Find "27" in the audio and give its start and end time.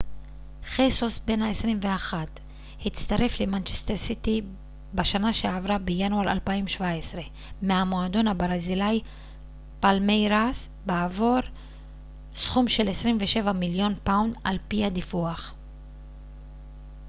12.89-13.51